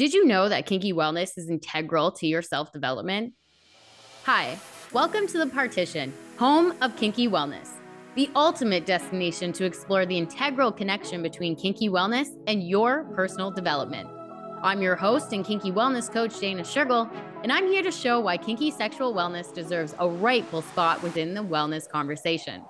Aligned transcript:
Did 0.00 0.14
you 0.14 0.24
know 0.24 0.48
that 0.48 0.64
kinky 0.64 0.94
wellness 0.94 1.36
is 1.36 1.50
integral 1.50 2.10
to 2.12 2.26
your 2.26 2.40
self 2.40 2.72
development? 2.72 3.34
Hi, 4.24 4.58
welcome 4.94 5.26
to 5.26 5.36
The 5.36 5.46
Partition, 5.46 6.14
home 6.38 6.72
of 6.80 6.96
kinky 6.96 7.28
wellness, 7.28 7.68
the 8.14 8.30
ultimate 8.34 8.86
destination 8.86 9.52
to 9.52 9.66
explore 9.66 10.06
the 10.06 10.16
integral 10.16 10.72
connection 10.72 11.22
between 11.22 11.54
kinky 11.54 11.90
wellness 11.90 12.28
and 12.46 12.66
your 12.66 13.04
personal 13.14 13.50
development. 13.50 14.08
I'm 14.62 14.80
your 14.80 14.96
host 14.96 15.34
and 15.34 15.44
kinky 15.44 15.70
wellness 15.70 16.10
coach, 16.10 16.40
Dana 16.40 16.62
Schergel, 16.62 17.14
and 17.42 17.52
I'm 17.52 17.66
here 17.66 17.82
to 17.82 17.90
show 17.90 18.20
why 18.20 18.38
kinky 18.38 18.70
sexual 18.70 19.12
wellness 19.12 19.52
deserves 19.52 19.94
a 19.98 20.08
rightful 20.08 20.62
spot 20.62 21.02
within 21.02 21.34
the 21.34 21.44
wellness 21.44 21.86
conversation. 21.86 22.62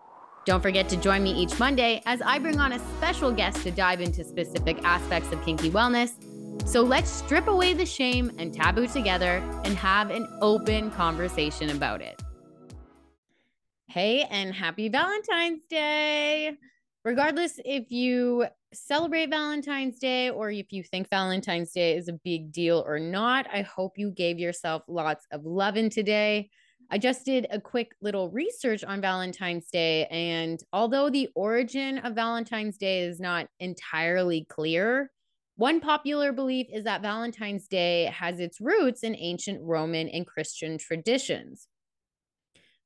Don't 0.46 0.62
forget 0.62 0.88
to 0.88 0.96
join 0.96 1.22
me 1.22 1.30
each 1.30 1.56
Monday 1.60 2.02
as 2.06 2.22
I 2.22 2.40
bring 2.40 2.58
on 2.58 2.72
a 2.72 2.80
special 2.96 3.30
guest 3.30 3.62
to 3.62 3.70
dive 3.70 4.00
into 4.00 4.24
specific 4.24 4.82
aspects 4.82 5.30
of 5.30 5.40
kinky 5.44 5.70
wellness 5.70 6.14
so 6.66 6.82
let's 6.82 7.10
strip 7.10 7.48
away 7.48 7.74
the 7.74 7.86
shame 7.86 8.30
and 8.38 8.54
taboo 8.54 8.86
together 8.86 9.42
and 9.64 9.76
have 9.76 10.10
an 10.10 10.28
open 10.40 10.90
conversation 10.90 11.70
about 11.70 12.00
it. 12.00 12.20
Hey, 13.88 14.22
and 14.30 14.54
happy 14.54 14.88
Valentine's 14.88 15.62
Day. 15.68 16.56
Regardless 17.04 17.58
if 17.64 17.90
you 17.90 18.46
celebrate 18.72 19.30
Valentine's 19.30 19.98
Day 19.98 20.30
or 20.30 20.50
if 20.50 20.70
you 20.70 20.82
think 20.82 21.08
Valentine's 21.10 21.72
Day 21.72 21.96
is 21.96 22.08
a 22.08 22.12
big 22.24 22.52
deal 22.52 22.84
or 22.86 22.98
not, 22.98 23.46
I 23.52 23.62
hope 23.62 23.94
you 23.96 24.10
gave 24.10 24.38
yourself 24.38 24.82
lots 24.86 25.26
of 25.32 25.44
loving 25.44 25.90
today. 25.90 26.50
I 26.90 26.98
just 26.98 27.24
did 27.24 27.46
a 27.50 27.60
quick 27.60 27.92
little 28.02 28.30
research 28.30 28.84
on 28.84 29.00
Valentine's 29.00 29.68
Day, 29.70 30.06
and 30.06 30.60
although 30.72 31.08
the 31.08 31.28
origin 31.34 31.98
of 31.98 32.14
Valentine's 32.14 32.76
Day 32.78 33.00
is 33.00 33.20
not 33.20 33.46
entirely 33.60 34.44
clear, 34.48 35.10
one 35.60 35.78
popular 35.78 36.32
belief 36.32 36.68
is 36.72 36.84
that 36.84 37.02
Valentine's 37.02 37.68
Day 37.68 38.06
has 38.06 38.40
its 38.40 38.62
roots 38.62 39.02
in 39.02 39.14
ancient 39.14 39.60
Roman 39.62 40.08
and 40.08 40.26
Christian 40.26 40.78
traditions. 40.78 41.68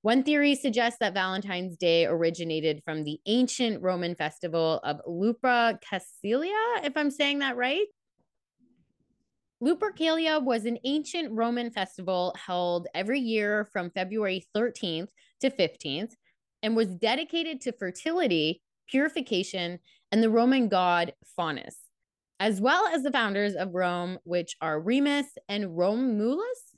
One 0.02 0.24
theory 0.24 0.56
suggests 0.56 0.98
that 0.98 1.14
Valentine's 1.14 1.76
Day 1.76 2.04
originated 2.04 2.82
from 2.84 3.04
the 3.04 3.20
ancient 3.26 3.80
Roman 3.80 4.16
festival 4.16 4.80
of 4.82 5.00
Lupercalia, 5.06 5.78
if 6.82 6.96
I'm 6.96 7.12
saying 7.12 7.38
that 7.38 7.56
right. 7.56 7.86
Lupercalia 9.62 10.42
was 10.42 10.64
an 10.64 10.78
ancient 10.82 11.30
Roman 11.30 11.70
festival 11.70 12.34
held 12.44 12.88
every 12.92 13.20
year 13.20 13.68
from 13.72 13.90
February 13.90 14.44
13th 14.52 15.10
to 15.42 15.50
15th 15.50 16.14
and 16.60 16.74
was 16.74 16.88
dedicated 16.88 17.60
to 17.60 17.72
fertility, 17.72 18.62
purification, 18.88 19.78
and 20.10 20.24
the 20.24 20.30
Roman 20.30 20.66
god 20.68 21.14
Faunus 21.38 21.83
as 22.44 22.60
well 22.60 22.86
as 22.88 23.02
the 23.02 23.10
founders 23.10 23.54
of 23.54 23.74
Rome, 23.74 24.18
which 24.24 24.54
are 24.60 24.78
Remus 24.78 25.24
and 25.48 25.78
Romulus. 25.78 26.74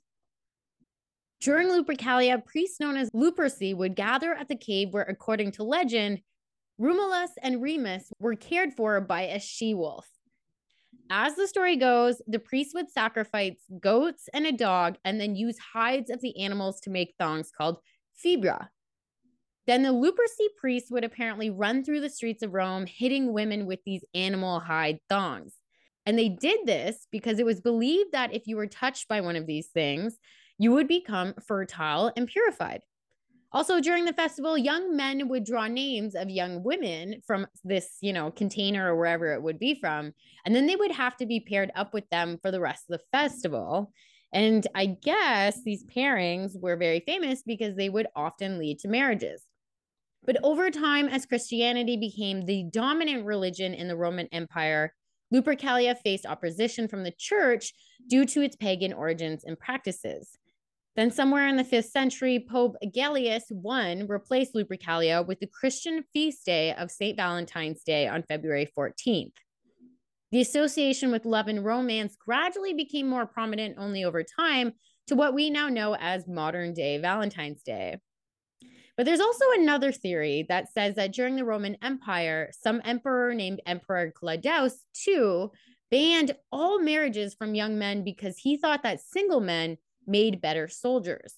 During 1.41 1.67
Lupercalia, 1.67 2.39
priests 2.47 2.79
known 2.79 2.97
as 2.97 3.11
Luperci 3.11 3.77
would 3.77 3.97
gather 3.97 4.33
at 4.33 4.47
the 4.47 4.55
cave 4.55 4.93
where, 4.93 5.03
according 5.03 5.51
to 5.53 5.65
legend, 5.65 6.21
Romulus 6.79 7.33
and 7.43 7.61
Remus 7.61 8.13
were 8.21 8.37
cared 8.37 8.75
for 8.75 9.01
by 9.01 9.23
a 9.23 9.41
she 9.41 9.75
wolf. 9.75 10.07
As 11.11 11.35
the 11.35 11.49
story 11.49 11.75
goes, 11.75 12.23
the 12.29 12.39
priests 12.39 12.73
would 12.73 12.89
sacrifice 12.89 13.59
goats 13.81 14.29
and 14.33 14.47
a 14.47 14.53
dog 14.53 14.99
and 15.05 15.21
then 15.21 15.35
use 15.35 15.59
hides 15.75 16.11
of 16.11 16.21
the 16.21 16.39
animals 16.39 16.79
to 16.83 16.91
make 16.91 17.17
thongs 17.19 17.51
called 17.51 17.79
februa. 18.25 18.69
Then 19.67 19.83
the 19.83 19.89
Luperci 19.91 20.47
priests 20.57 20.91
would 20.91 21.05
apparently 21.05 21.51
run 21.51 21.83
through 21.83 22.01
the 22.01 22.11
streets 22.11 22.43
of 22.43 22.55
Rome, 22.55 22.87
hitting 22.87 23.33
women 23.33 23.67
with 23.67 23.81
these 23.85 24.05
animal 24.15 24.61
hide 24.61 25.01
thongs. 25.09 25.55
And 26.07 26.17
they 26.17 26.29
did 26.29 26.61
this 26.67 27.09
because 27.11 27.41
it 27.41 27.47
was 27.47 27.61
believed 27.61 28.13
that 28.13 28.33
if 28.33 28.47
you 28.47 28.57
were 28.57 28.69
touched 28.69 29.09
by 29.09 29.21
one 29.21 29.35
of 29.35 29.47
these 29.47 29.67
things, 29.67 30.19
you 30.57 30.73
would 30.73 30.87
become 30.87 31.35
fertile 31.47 32.13
and 32.17 32.29
purified. 32.29 32.83
Also, 33.53 33.81
during 33.81 34.05
the 34.05 34.13
festival, 34.13 34.57
young 34.57 34.97
men 34.97 35.29
would 35.29 35.45
draw 35.45 35.67
names 35.67 36.15
of 36.15 36.29
young 36.29 36.63
women 36.63 37.23
from 37.27 37.47
this, 37.65 37.97
you 38.01 38.13
know, 38.13 38.31
container 38.31 38.93
or 38.93 38.97
wherever 38.97 39.33
it 39.33 39.43
would 39.43 39.59
be 39.59 39.75
from. 39.75 40.13
And 40.45 40.55
then 40.55 40.67
they 40.67 40.77
would 40.77 40.93
have 40.93 41.17
to 41.17 41.27
be 41.27 41.41
paired 41.41 41.73
up 41.75 41.93
with 41.95 42.09
them 42.11 42.39
for 42.43 42.51
the 42.51 42.61
rest 42.61 42.85
of 42.89 42.99
the 42.99 43.05
festival. 43.19 43.93
And 44.33 44.67
I 44.75 44.87
guess 44.87 45.63
these 45.63 45.85
pairings 45.85 46.61
were 46.61 46.77
very 46.77 47.01
famous 47.01 47.43
because 47.43 47.77
they 47.77 47.89
would 47.89 48.09
often 48.15 48.59
lead 48.59 48.81
to 48.81 48.89
marriages. 48.89 49.43
But 50.27 50.39
over 50.43 50.71
time, 50.71 51.09
as 51.09 51.25
Christianity 51.25 51.97
became 51.97 52.45
the 52.45 52.65
dominant 52.73 53.25
religion 53.25 53.73
in 53.73 53.87
the 53.87 53.97
Roman 53.97 54.29
Empire, 54.33 54.93
Lupercalia 55.33 55.97
faced 55.97 56.27
opposition 56.27 56.89
from 56.89 57.05
the 57.05 57.15
church 57.17 57.73
due 58.09 58.25
to 58.27 58.43
its 58.43 58.57
pagan 58.57 58.93
origins 58.93 59.45
and 59.45 59.59
practices. 59.59 60.37
Then, 60.97 61.11
somewhere 61.11 61.47
in 61.47 61.57
the 61.57 61.65
fifth 61.65 61.91
century, 61.91 62.45
Pope 62.51 62.77
Gelasius 62.85 63.53
I 63.53 64.03
replaced 64.09 64.55
Lupercalia 64.55 65.27
with 65.27 65.41
the 65.41 65.47
Christian 65.47 66.03
feast 66.13 66.45
day 66.45 66.75
of 66.75 66.91
St. 66.91 67.17
Valentine's 67.17 67.83
Day 67.83 68.09
on 68.09 68.23
February 68.23 68.69
14th. 68.77 69.33
The 70.33 70.41
association 70.41 71.13
with 71.13 71.25
love 71.25 71.49
and 71.49 71.65
romance 71.65 72.17
gradually 72.17 72.73
became 72.73 73.09
more 73.09 73.27
prominent 73.27 73.77
only 73.79 74.05
over 74.05 74.23
time 74.25 74.73
to 75.07 75.15
what 75.15 75.35
we 75.35 75.51
now 75.51 75.69
know 75.69 75.95
as 75.95 76.27
modern 76.27 76.73
day 76.73 76.99
Valentine's 76.99 77.63
Day. 77.63 77.99
But 78.97 79.05
there's 79.05 79.21
also 79.21 79.45
another 79.55 79.93
theory 79.93 80.47
that 80.49 80.73
says 80.73 80.95
that 80.95 81.13
during 81.13 81.37
the 81.37 81.45
Roman 81.45 81.77
Empire, 81.83 82.51
some 82.59 82.81
emperor 82.85 83.35
named 83.35 83.61
Emperor 83.67 84.11
Claudius 84.11 84.85
II 85.07 85.49
banned 85.91 86.35
all 86.51 86.81
marriages 86.81 87.35
from 87.35 87.55
young 87.55 87.79
men 87.79 88.05
because 88.05 88.39
he 88.39 88.57
thought 88.57 88.83
that 88.83 89.01
single 89.01 89.41
men 89.41 89.77
made 90.07 90.41
better 90.41 90.67
soldiers. 90.67 91.35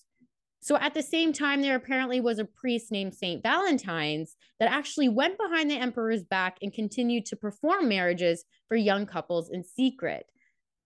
So 0.60 0.76
at 0.76 0.94
the 0.94 1.02
same 1.02 1.32
time, 1.32 1.62
there 1.62 1.76
apparently 1.76 2.20
was 2.20 2.38
a 2.38 2.44
priest 2.44 2.90
named 2.90 3.14
Saint 3.14 3.42
Valentine's 3.42 4.36
that 4.58 4.70
actually 4.70 5.08
went 5.08 5.38
behind 5.38 5.70
the 5.70 5.76
emperor's 5.76 6.24
back 6.24 6.58
and 6.62 6.72
continued 6.72 7.26
to 7.26 7.36
perform 7.36 7.88
marriages 7.88 8.44
for 8.68 8.76
young 8.76 9.06
couples 9.06 9.50
in 9.50 9.64
secret. 9.64 10.26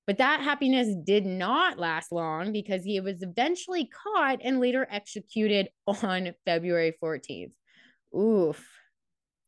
But 0.07 0.19
that 0.19 0.41
happiness 0.41 0.95
did 1.05 1.25
not 1.25 1.79
last 1.79 2.11
long 2.11 2.53
because 2.53 2.85
he 2.85 3.01
was 3.01 3.23
eventually 3.23 3.89
caught 3.89 4.41
and 4.43 4.61
later 4.61 4.87
executed 4.91 5.69
on 5.87 6.35
February 6.45 6.95
14th. 7.03 7.53
Oof. 8.17 8.69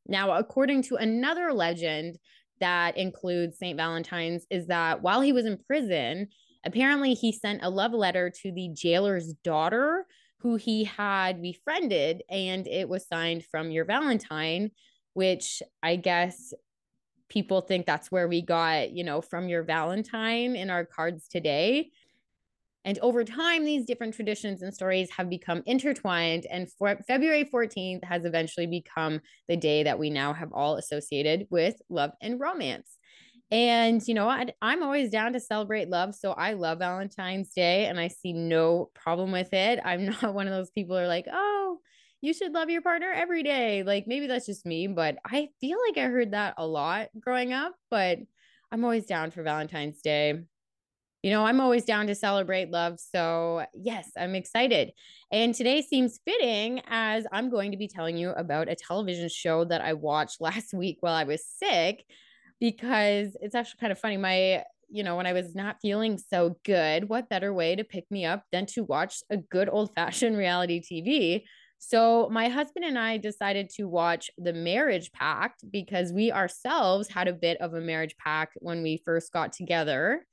Now, 0.07 0.33
according 0.37 0.83
to 0.85 0.97
another 0.97 1.53
legend 1.53 2.19
that 2.61 2.97
includes 2.97 3.59
St. 3.59 3.77
Valentine's, 3.77 4.47
is 4.51 4.67
that 4.69 5.03
while 5.03 5.21
he 5.21 5.33
was 5.33 5.47
in 5.47 5.59
prison, 5.67 6.29
apparently 6.65 7.15
he 7.15 7.33
sent 7.33 7.65
a 7.65 7.71
love 7.71 7.93
letter 7.93 8.31
to 8.43 8.53
the 8.53 8.71
jailer's 8.75 9.33
daughter 9.43 10.07
who 10.39 10.57
he 10.57 10.85
had 10.85 11.41
befriended, 11.41 12.23
and 12.29 12.69
it 12.69 12.87
was 12.87 13.09
signed 13.09 13.45
from 13.51 13.71
your 13.71 13.87
Valentine, 13.87 14.71
which 15.15 15.63
I 15.83 15.97
guess 15.97 16.53
people 17.35 17.61
think 17.61 17.85
that's 17.85 18.13
where 18.13 18.29
we 18.29 18.41
got, 18.41 18.93
you 18.93 19.03
know, 19.03 19.21
from 19.21 19.49
your 19.49 19.65
Valentine 19.65 20.55
in 20.55 20.71
our 20.71 20.85
cards 20.85 21.27
today. 21.29 21.91
And 22.85 22.97
over 23.01 23.25
time, 23.25 23.65
these 23.65 23.87
different 23.87 24.15
traditions 24.15 24.63
and 24.63 24.73
stories 24.73 25.11
have 25.11 25.29
become 25.29 25.63
intertwined. 25.67 26.47
And 26.49 26.71
for 26.71 26.97
February 27.09 27.45
14th 27.45 28.05
has 28.05 28.25
eventually 28.25 28.67
become 28.67 29.21
the 29.49 29.57
day 29.57 29.83
that 29.83 29.99
we 29.99 30.11
now 30.11 30.33
have 30.33 30.53
all 30.53 30.77
associated 30.77 31.49
with 31.51 31.75
love 31.89 32.13
and 32.23 32.39
romance. 32.39 32.99
And, 33.51 34.07
you 34.07 34.15
know, 34.15 34.29
I, 34.29 34.47
I'm 34.63 34.83
always 34.83 35.11
down 35.11 35.33
to 35.33 35.41
celebrate 35.41 35.89
love. 35.89 36.15
So 36.15 36.33
I 36.33 36.53
love 36.53 36.79
Valentine's 36.79 37.51
Day 37.51 37.87
and 37.87 37.99
I 37.99 38.09
see 38.09 38.33
no 38.33 38.91
problem 38.95 39.33
with 39.33 39.53
it. 39.53 39.81
I'm 39.85 40.07
not 40.23 40.35
one 40.35 40.47
of 40.47 40.53
those 40.53 40.71
people 40.71 40.97
who 40.97 41.03
are 41.03 41.09
like, 41.09 41.27
oh, 41.33 41.79
you 42.25 42.33
should 42.33 42.55
love 42.55 42.71
your 42.71 42.81
partner 42.81 43.13
every 43.13 43.43
day. 43.43 43.83
Like 43.83 44.07
maybe 44.07 44.27
that's 44.27 44.47
just 44.47 44.65
me, 44.65 44.87
but 44.87 45.19
I 45.27 45.49
feel 45.61 45.77
like 45.87 45.99
I 45.99 46.09
heard 46.09 46.33
that 46.33 46.55
a 46.57 46.67
lot 46.67 47.09
growing 47.21 47.53
up, 47.53 47.75
but 47.91 48.19
I'm 48.73 48.83
always 48.83 49.05
down 49.05 49.31
for 49.31 49.43
Valentine's 49.43 50.01
Day. 50.01 50.41
You 51.23 51.31
know, 51.31 51.45
I'm 51.45 51.61
always 51.61 51.85
down 51.85 52.07
to 52.07 52.15
celebrate 52.15 52.71
love. 52.71 52.99
So, 52.99 53.67
yes, 53.75 54.11
I'm 54.17 54.35
excited. 54.35 54.93
And 55.31 55.55
today 55.55 55.83
seems 55.83 56.19
fitting 56.25 56.81
as 56.89 57.27
I'm 57.31 57.51
going 57.51 57.73
to 57.73 57.77
be 57.77 57.89
telling 57.89 58.17
you 58.17 58.31
about 58.31 58.71
a 58.71 58.75
television 58.75 59.29
show 59.29 59.67
that 59.67 59.83
I 59.83 59.93
watched 59.93 60.41
last 60.41 60.73
week 60.73 60.99
while 61.01 61.15
I 61.15 61.25
was 61.25 61.45
sick 61.47 62.07
because 62.59 63.37
it's 63.43 63.55
actually 63.55 63.81
kind 63.81 63.93
of 63.93 63.99
funny. 63.99 64.17
My 64.17 64.65
you 64.91 65.03
know, 65.03 65.17
when 65.17 65.27
I 65.27 65.33
was 65.33 65.55
not 65.55 65.81
feeling 65.83 66.19
so 66.19 66.57
good, 66.65 67.09
what 67.09 67.29
better 67.29 67.53
way 67.53 67.75
to 67.75 67.85
pick 67.85 68.09
me 68.11 68.25
up 68.25 68.45
than 68.53 68.65
to 68.67 68.85
watch 68.85 69.23
a 69.29 69.37
good 69.37 69.69
old 69.69 69.95
fashioned 69.95 70.37
reality 70.37 70.81
TV? 70.81 71.45
So, 71.87 72.31
my 72.31 72.49
husband 72.49 72.87
and 72.87 72.99
I 72.99 73.19
decided 73.19 73.69
to 73.77 73.85
watch 73.85 74.31
The 74.39 74.55
Marriage 74.55 75.13
Pact 75.13 75.71
because 75.71 76.15
we 76.15 76.33
ourselves 76.33 77.09
had 77.09 77.29
a 77.29 77.35
bit 77.35 77.61
of 77.61 77.75
a 77.75 77.81
marriage 77.81 78.17
pact 78.17 78.57
when 78.61 78.83
we 78.83 79.03
first 79.05 79.31
got 79.35 79.53
together, 79.53 80.25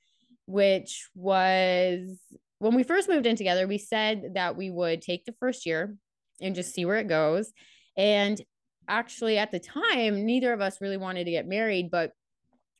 which 0.46 1.10
was 1.14 2.18
when 2.58 2.74
we 2.74 2.82
first 2.82 3.06
moved 3.06 3.26
in 3.26 3.36
together, 3.36 3.68
we 3.68 3.76
said 3.76 4.30
that 4.32 4.56
we 4.56 4.70
would 4.70 5.02
take 5.02 5.26
the 5.26 5.34
first 5.40 5.66
year 5.66 5.94
and 6.40 6.54
just 6.54 6.72
see 6.72 6.86
where 6.86 6.96
it 6.96 7.08
goes. 7.08 7.52
And 7.98 8.40
actually, 8.88 9.36
at 9.36 9.52
the 9.52 9.60
time, 9.60 10.24
neither 10.24 10.54
of 10.54 10.62
us 10.62 10.80
really 10.80 10.96
wanted 10.96 11.24
to 11.24 11.32
get 11.32 11.46
married, 11.46 11.90
but 11.90 12.12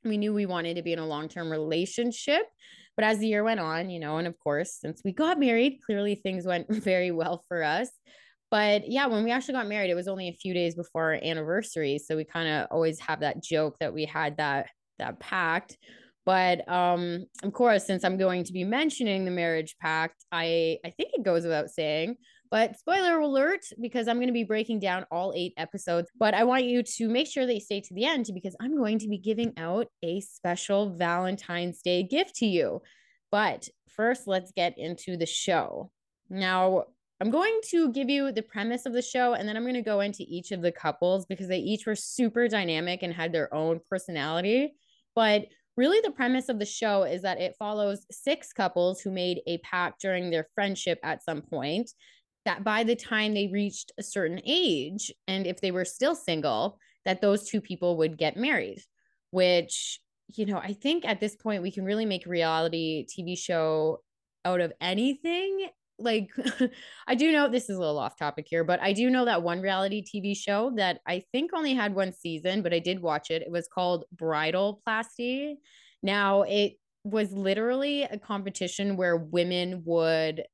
we 0.03 0.17
knew 0.17 0.33
we 0.33 0.47
wanted 0.47 0.77
to 0.77 0.83
be 0.83 0.95
in 0.95 0.99
a 0.99 1.07
long-term 1.07 1.51
relationship 1.51 2.47
but 2.97 3.05
as 3.07 3.21
the 3.21 3.29
year 3.29 3.45
went 3.45 3.61
on 3.61 3.89
you 3.89 4.01
know 4.01 4.19
and 4.19 4.27
of 4.27 4.37
course 4.39 4.77
since 4.81 5.01
we 5.05 5.13
got 5.13 5.39
married 5.39 5.79
clearly 5.87 6.17
things 6.17 6.45
went 6.45 6.67
very 6.71 7.13
well 7.13 7.45
for 7.47 7.63
us 7.63 7.89
but 8.53 8.89
yeah 8.89 9.07
when 9.07 9.25
we 9.25 9.33
actually 9.33 9.55
got 9.55 9.67
married 9.67 9.91
it 9.91 9.97
was 9.97 10.07
only 10.07 10.29
a 10.29 10.35
few 10.35 10.55
days 10.55 10.77
before 10.77 11.15
our 11.15 11.21
anniversary 11.25 11.99
so 11.99 12.17
we 12.17 12.25
kind 12.25 12.49
of 12.49 12.69
always 12.71 13.01
have 13.01 13.21
that 13.21 13.43
joke 13.43 13.77
that 13.81 13.93
we 13.93 14.05
had 14.05 14.37
that 14.37 14.69
that 15.01 15.19
pact 15.19 15.77
but 16.25 16.69
um 16.69 17.25
of 17.43 17.53
course 17.53 17.85
since 17.85 18.05
i'm 18.05 18.17
going 18.17 18.45
to 18.45 18.53
be 18.53 18.63
mentioning 18.63 19.25
the 19.25 19.31
marriage 19.31 19.75
pact 19.81 20.25
i 20.31 20.79
i 20.85 20.91
think 20.91 21.11
it 21.15 21.25
goes 21.25 21.43
without 21.43 21.69
saying 21.69 22.17
but 22.53 22.79
spoiler 22.79 23.19
alert, 23.19 23.61
because 23.81 24.07
I'm 24.07 24.19
going 24.19 24.27
to 24.27 24.33
be 24.35 24.45
breaking 24.45 24.81
down 24.81 25.07
all 25.11 25.33
eight 25.35 25.55
episodes. 25.57 26.11
But 26.19 26.35
I 26.35 26.45
want 26.45 26.65
you 26.65 26.83
to 26.83 27.09
make 27.09 27.27
sure 27.27 27.47
that 27.47 27.55
you 27.55 27.61
stay 27.61 27.81
to 27.81 27.95
the 27.95 28.05
end 28.05 28.27
because 28.35 28.55
I'm 28.61 28.77
going 28.77 28.99
to 28.99 29.09
be 29.09 29.17
giving 29.17 29.55
out 29.57 29.87
a 30.05 30.21
special 30.21 30.95
Valentine's 30.95 31.81
Day 31.81 32.03
gift 32.03 32.35
to 32.37 32.47
you. 32.47 32.83
But 33.31 33.71
first, 33.89 34.27
let's 34.27 34.53
get 34.53 34.77
into 34.77 35.17
the 35.17 35.25
show. 35.25 35.91
Now, 36.29 36.85
I'm 37.23 37.31
going 37.31 37.61
to 37.71 37.93
give 37.93 38.11
you 38.11 38.33
the 38.33 38.43
premise 38.43 38.85
of 38.85 38.93
the 38.93 39.01
show 39.01 39.35
and 39.35 39.49
then 39.49 39.57
I'm 39.57 39.63
going 39.63 39.75
to 39.75 39.81
go 39.83 40.01
into 40.01 40.25
each 40.27 40.51
of 40.51 40.61
the 40.61 40.73
couples 40.73 41.25
because 41.25 41.47
they 41.47 41.61
each 41.61 41.87
were 41.87 41.95
super 41.95 42.49
dynamic 42.49 43.05
and 43.05 43.15
had 43.15 43.33
their 43.33 43.53
own 43.55 43.79
personality. 43.89 44.75
But 45.15 45.47
really, 45.77 46.01
the 46.01 46.11
premise 46.11 46.49
of 46.49 46.59
the 46.59 46.67
show 46.67 47.05
is 47.05 47.23
that 47.23 47.41
it 47.41 47.55
follows 47.57 48.05
six 48.11 48.53
couples 48.53 49.01
who 49.01 49.13
made 49.13 49.41
a 49.47 49.59
pact 49.59 50.01
during 50.01 50.31
their 50.31 50.49
friendship 50.57 50.99
at 51.05 51.23
some 51.23 51.43
point 51.43 51.93
that 52.45 52.65
by 52.65 52.83
the 52.83 52.97
time 52.97 53.35
they 53.35 53.47
reached 53.47 53.93
a 53.99 54.03
certain 54.03 54.41
age 54.45 55.13
and 55.29 55.47
if 55.47 55.61
they 55.61 55.71
were 55.71 55.85
still 55.85 56.17
single 56.17 56.77
that 57.05 57.21
those 57.21 57.49
two 57.49 57.61
people 57.61 57.99
would 57.99 58.19
get 58.19 58.37
married 58.37 58.83
which 59.31 60.01
you 60.35 60.45
know 60.45 60.59
i 60.59 60.73
think 60.73 61.05
at 61.05 61.21
this 61.21 61.37
point 61.37 61.63
we 61.63 61.71
can 61.71 61.85
really 61.85 62.05
make 62.05 62.27
reality 62.27 63.07
tv 63.07 63.39
show 63.39 64.01
out 64.45 64.61
of 64.61 64.73
anything 64.81 65.69
like 66.03 66.31
i 67.07 67.15
do 67.15 67.33
know 67.33 67.49
this 67.49 67.71
is 67.71 67.77
a 67.77 67.81
little 67.81 67.99
off 67.99 68.19
topic 68.19 68.47
here 68.49 68.65
but 68.65 68.81
i 68.83 68.93
do 68.93 69.11
know 69.11 69.25
that 69.25 69.43
one 69.43 69.61
reality 69.61 70.03
tv 70.03 70.37
show 70.37 70.73
that 70.77 71.01
i 71.07 71.23
think 71.33 71.51
only 71.55 71.75
had 71.75 71.95
one 71.95 72.13
season 72.13 72.63
but 72.63 72.75
i 72.75 72.79
did 72.79 73.01
watch 73.01 73.31
it 73.31 73.43
it 73.43 73.51
was 73.51 73.69
called 73.73 74.05
Bridalplasty 74.17 75.55
now 76.03 76.43
it 76.43 76.75
was 77.05 77.33
literally 77.33 78.03
a 78.03 78.19
competition 78.19 78.97
where 78.97 79.17
women 79.17 79.83
would 79.85 80.45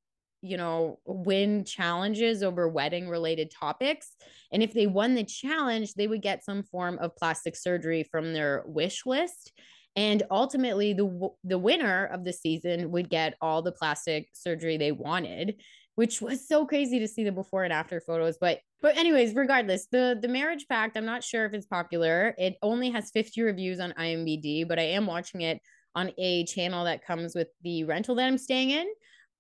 you 0.41 0.57
know, 0.57 1.01
win 1.05 1.65
challenges 1.65 2.43
over 2.43 2.69
wedding 2.69 3.09
related 3.09 3.51
topics. 3.51 4.15
And 4.53 4.63
if 4.63 4.73
they 4.73 4.87
won 4.87 5.15
the 5.15 5.25
challenge, 5.25 5.95
they 5.95 6.07
would 6.07 6.23
get 6.23 6.45
some 6.45 6.63
form 6.63 6.99
of 7.01 7.17
plastic 7.17 7.57
surgery 7.57 8.05
from 8.05 8.33
their 8.33 8.63
wish 8.67 9.05
list. 9.05 9.53
And 9.99 10.23
ultimately, 10.31 10.93
the, 10.93 11.29
the 11.43 11.59
winner 11.59 12.05
of 12.07 12.23
the 12.23 12.33
season 12.33 12.93
would 12.93 13.11
get 13.11 13.35
all 13.41 13.63
the 13.63 13.73
plastic 13.73 14.29
surgery 14.33 14.77
they 14.77 14.93
wanted, 14.93 15.61
which 15.97 16.23
was 16.23 16.47
so 16.47 16.65
crazy 16.65 17.01
to 17.01 17.09
see 17.09 17.25
the 17.25 17.33
before 17.33 17.65
and 17.65 17.73
after 17.73 18.01
photos. 18.01 18.39
But 18.41 18.61
but 18.81 18.97
anyways, 18.97 19.35
regardless, 19.35 19.89
the 19.91 20.17
the 20.23 20.29
marriage 20.29 20.67
pact, 20.69 20.97
I'm 20.97 21.05
not 21.05 21.25
sure 21.25 21.47
if 21.47 21.53
it's 21.53 21.67
popular. 21.67 22.33
It 22.39 22.55
only 22.63 22.91
has 22.91 23.11
50 23.11 23.43
reviews 23.43 23.81
on 23.81 23.93
IMDb, 23.99 24.69
but 24.69 24.79
I 24.79 24.83
am 24.85 25.05
watching 25.05 25.41
it 25.41 25.61
on 25.97 26.13
a 26.17 26.45
channel 26.45 26.85
that 26.85 27.05
comes 27.05 27.35
with 27.35 27.49
the 27.65 27.83
rental 27.83 28.15
that 28.15 28.29
I'm 28.29 28.39
staying 28.39 28.71
in. 28.71 28.87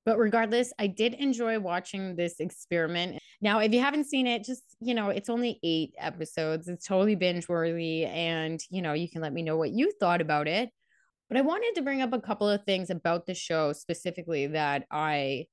But 0.09 0.19
regardless, 0.19 0.73
I 0.79 0.87
did 0.87 1.13
enjoy 1.13 1.61
watching 1.61 2.17
this 2.17 2.41
experiment. 2.41 3.19
Now, 3.43 3.59
if 3.59 3.75
you 3.75 3.81
haven't 3.81 4.07
seen 4.07 4.27
it, 4.27 4.43
just, 4.43 4.63
you 4.81 4.95
know, 4.95 5.11
it's 5.11 5.29
only 5.29 5.61
eight 5.63 5.93
episodes. 5.99 6.67
It's 6.67 6.87
totally 6.87 7.15
binge 7.15 7.47
worthy. 7.47 8.07
And, 8.07 8.59
you 8.71 8.81
know, 8.81 8.95
you 8.95 9.11
can 9.11 9.21
let 9.21 9.35
me 9.35 9.43
know 9.43 9.59
what 9.59 9.73
you 9.73 9.93
thought 10.01 10.23
about 10.23 10.49
it. 10.49 10.71
But 11.29 11.37
I 11.37 11.43
wanted 11.43 11.75
to 11.75 11.83
bring 11.83 12.01
up 12.01 12.15
a 12.15 12.23
couple 12.23 12.49
of 12.49 12.65
things 12.65 12.89
about 12.89 13.27
the 13.27 13.35
show 13.35 13.75
specifically 13.75 14.47
that 14.47 14.87
I 14.91 15.45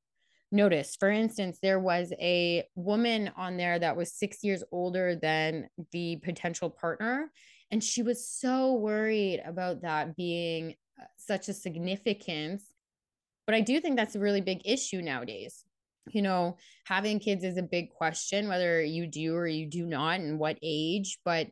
noticed. 0.53 1.01
For 1.01 1.09
instance, 1.09 1.59
there 1.61 1.81
was 1.81 2.13
a 2.13 2.63
woman 2.75 3.31
on 3.35 3.57
there 3.57 3.77
that 3.77 3.97
was 3.97 4.13
six 4.13 4.41
years 4.41 4.63
older 4.71 5.17
than 5.21 5.67
the 5.91 6.15
potential 6.23 6.69
partner. 6.69 7.29
And 7.71 7.83
she 7.83 8.03
was 8.03 8.25
so 8.25 8.75
worried 8.75 9.43
about 9.45 9.81
that 9.81 10.15
being 10.15 10.75
uh, 10.97 11.03
such 11.17 11.49
a 11.49 11.53
significance 11.53 12.63
but 13.45 13.55
I 13.55 13.61
do 13.61 13.79
think 13.79 13.95
that's 13.95 14.15
a 14.15 14.19
really 14.19 14.41
big 14.41 14.61
issue 14.65 15.01
nowadays. 15.01 15.63
You 16.11 16.21
know, 16.21 16.57
having 16.85 17.19
kids 17.19 17.43
is 17.43 17.57
a 17.57 17.63
big 17.63 17.89
question, 17.89 18.47
whether 18.47 18.81
you 18.81 19.07
do 19.07 19.35
or 19.35 19.47
you 19.47 19.67
do 19.67 19.85
not, 19.85 20.19
and 20.19 20.39
what 20.39 20.57
age. 20.61 21.17
But 21.25 21.47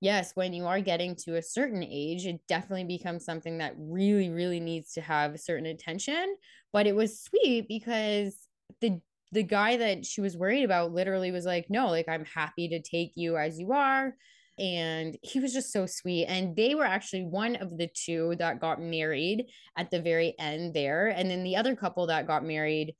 yes, 0.00 0.32
when 0.34 0.52
you 0.52 0.66
are 0.66 0.80
getting 0.80 1.16
to 1.24 1.36
a 1.36 1.42
certain 1.42 1.82
age, 1.82 2.26
it 2.26 2.40
definitely 2.48 2.84
becomes 2.84 3.24
something 3.24 3.58
that 3.58 3.74
really, 3.76 4.28
really 4.28 4.60
needs 4.60 4.92
to 4.92 5.00
have 5.00 5.34
a 5.34 5.38
certain 5.38 5.66
attention. 5.66 6.36
But 6.72 6.86
it 6.86 6.94
was 6.94 7.20
sweet 7.20 7.66
because 7.68 8.36
the 8.80 9.00
the 9.32 9.42
guy 9.42 9.76
that 9.76 10.06
she 10.06 10.20
was 10.20 10.36
worried 10.36 10.62
about 10.62 10.92
literally 10.92 11.32
was 11.32 11.44
like, 11.44 11.66
no, 11.68 11.88
like 11.88 12.08
I'm 12.08 12.24
happy 12.24 12.68
to 12.68 12.80
take 12.80 13.12
you 13.16 13.36
as 13.36 13.58
you 13.58 13.72
are 13.72 14.14
and 14.58 15.18
he 15.22 15.38
was 15.38 15.52
just 15.52 15.72
so 15.72 15.86
sweet 15.86 16.26
and 16.26 16.56
they 16.56 16.74
were 16.74 16.84
actually 16.84 17.24
one 17.24 17.56
of 17.56 17.76
the 17.76 17.88
two 17.94 18.34
that 18.38 18.60
got 18.60 18.80
married 18.80 19.46
at 19.76 19.90
the 19.90 20.00
very 20.00 20.34
end 20.38 20.72
there 20.72 21.08
and 21.08 21.30
then 21.30 21.44
the 21.44 21.56
other 21.56 21.76
couple 21.76 22.06
that 22.06 22.26
got 22.26 22.44
married 22.44 22.94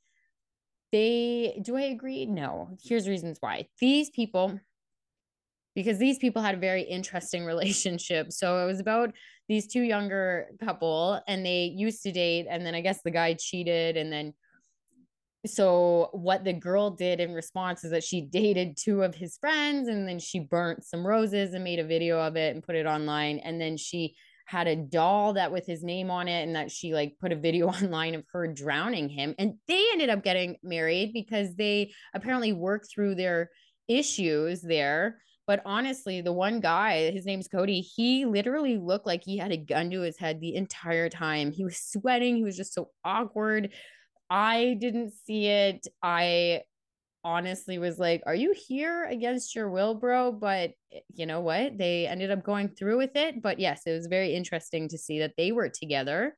they 0.93 1.59
do 1.63 1.77
i 1.77 1.83
agree? 1.83 2.27
No. 2.27 2.77
Here's 2.83 3.09
reasons 3.09 3.39
why. 3.41 3.69
These 3.81 4.11
people 4.11 4.59
because 5.75 5.99
these 5.99 6.19
people 6.19 6.41
had 6.41 6.55
a 6.55 6.59
very 6.59 6.83
interesting 6.83 7.45
relationship. 7.53 8.33
So 8.33 8.63
it 8.63 8.67
was 8.67 8.81
about 8.81 9.13
these 9.49 9.67
two 9.67 9.83
younger 9.83 10.49
couple 10.65 11.21
and 11.29 11.45
they 11.45 11.65
used 11.65 12.03
to 12.03 12.13
date 12.13 12.47
and 12.51 12.67
then 12.67 12.75
i 12.75 12.81
guess 12.81 13.01
the 13.03 13.11
guy 13.11 13.35
cheated 13.35 13.97
and 13.97 14.13
then 14.13 14.35
so 15.47 16.11
what 16.13 16.45
the 16.45 16.53
girl 16.53 16.91
did 16.91 17.21
in 17.21 17.33
response 17.33 17.85
is 17.85 17.91
that 17.91 18.05
she 18.05 18.21
dated 18.21 18.77
two 18.77 19.03
of 19.03 19.15
his 19.15 19.37
friends 19.39 19.89
and 19.89 20.09
then 20.09 20.19
she 20.19 20.41
burnt 20.41 20.85
some 20.85 21.07
roses 21.07 21.55
and 21.55 21.65
made 21.65 21.79
a 21.79 21.85
video 21.85 22.19
of 22.19 22.37
it 22.37 22.55
and 22.55 22.65
put 22.65 22.75
it 22.75 22.87
online 22.87 23.39
and 23.39 23.61
then 23.61 23.77
she 23.77 24.15
had 24.47 24.69
a 24.69 24.77
doll 24.77 25.33
that 25.33 25.51
with 25.51 25.67
his 25.67 25.83
name 25.83 26.11
on 26.11 26.29
it 26.29 26.43
and 26.43 26.55
that 26.55 26.71
she 26.71 26.95
like 26.95 27.17
put 27.21 27.33
a 27.33 27.37
video 27.37 27.67
online 27.83 28.15
of 28.15 28.25
her 28.33 28.47
drowning 28.47 29.09
him 29.09 29.35
and 29.39 29.55
they 29.69 29.85
ended 29.93 30.09
up 30.09 30.23
getting 30.23 30.57
married 30.63 31.13
because 31.13 31.55
they 31.57 31.93
apparently 32.15 32.53
worked 32.53 32.89
through 32.91 33.15
their 33.15 33.51
issues 33.89 34.63
there. 34.63 35.21
But 35.47 35.63
honestly 35.65 36.21
the 36.21 36.33
one 36.33 36.61
guy 36.61 37.11
his 37.11 37.27
name's 37.27 37.49
cody 37.49 37.81
he 37.81 38.25
literally 38.25 38.79
looked 38.79 39.07
like 39.07 39.23
he 39.23 39.37
had 39.37 39.53
a 39.53 39.57
gun 39.57 39.91
to 39.91 40.01
his 40.01 40.19
head 40.19 40.41
the 40.41 40.55
entire 40.55 41.09
time. 41.09 41.53
He 41.53 41.65
was 41.65 41.79
sweating 41.79 42.37
he 42.37 42.43
was 42.43 42.57
just 42.57 42.75
so 42.75 42.91
awkward 43.05 43.73
I 44.31 44.77
didn't 44.81 45.13
see 45.13 45.47
it. 45.47 45.87
I 46.03 46.63
honestly 47.25 47.79
was 47.79 47.99
like, 47.99 48.23
Are 48.27 48.35
you 48.35 48.55
here 48.57 49.05
against 49.05 49.55
your 49.55 49.71
will, 49.71 49.95
bro? 49.95 50.33
But 50.33 50.73
eh, 50.93 51.01
you 51.15 51.27
know 51.27 51.41
what? 51.41 51.79
They 51.79 52.07
ended 52.07 52.31
up 52.31 52.45
going 52.45 52.69
through 52.69 52.99
with 52.99 53.17
it. 53.17 53.43
But 53.43 53.59
yes, 53.59 53.83
it 53.87 53.93
was 53.93 54.07
very 54.07 54.35
interesting 54.35 54.89
to 54.89 54.99
see 54.99 55.21
that 55.21 55.35
they 55.37 55.53
were 55.53 55.69
together. 55.69 56.37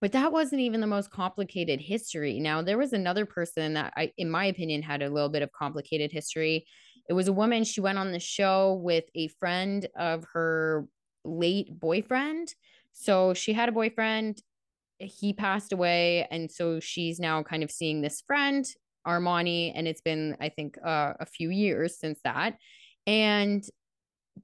But 0.00 0.12
that 0.12 0.32
wasn't 0.32 0.62
even 0.62 0.80
the 0.80 0.86
most 0.86 1.10
complicated 1.10 1.80
history. 1.80 2.40
Now, 2.40 2.62
there 2.62 2.78
was 2.78 2.92
another 2.92 3.26
person 3.26 3.74
that 3.74 3.92
I, 3.96 4.12
in 4.16 4.30
my 4.30 4.46
opinion, 4.46 4.82
had 4.82 5.02
a 5.02 5.10
little 5.10 5.28
bit 5.28 5.42
of 5.42 5.52
complicated 5.52 6.10
history. 6.10 6.66
It 7.08 7.12
was 7.12 7.28
a 7.28 7.32
woman. 7.32 7.64
She 7.64 7.82
went 7.82 7.98
on 7.98 8.12
the 8.12 8.20
show 8.20 8.80
with 8.82 9.04
a 9.14 9.28
friend 9.28 9.86
of 9.96 10.24
her 10.32 10.86
late 11.24 11.78
boyfriend. 11.78 12.54
So 12.92 13.34
she 13.34 13.52
had 13.52 13.68
a 13.68 13.72
boyfriend 13.72 14.40
he 15.00 15.32
passed 15.32 15.72
away 15.72 16.26
and 16.30 16.50
so 16.50 16.78
she's 16.78 17.18
now 17.18 17.42
kind 17.42 17.62
of 17.62 17.70
seeing 17.70 18.00
this 18.00 18.22
friend 18.26 18.66
armani 19.06 19.72
and 19.74 19.88
it's 19.88 20.02
been 20.02 20.36
i 20.40 20.48
think 20.48 20.76
uh, 20.84 21.14
a 21.18 21.26
few 21.26 21.50
years 21.50 21.98
since 21.98 22.20
that. 22.24 22.56
And 23.06 23.64